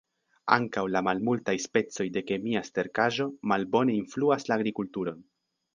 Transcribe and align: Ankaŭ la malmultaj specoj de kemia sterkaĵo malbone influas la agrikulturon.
Ankaŭ 0.53 0.83
la 0.93 1.03
malmultaj 1.07 1.55
specoj 1.67 2.07
de 2.17 2.25
kemia 2.31 2.65
sterkaĵo 2.71 3.31
malbone 3.53 3.99
influas 4.01 4.49
la 4.51 4.61
agrikulturon. 4.63 5.27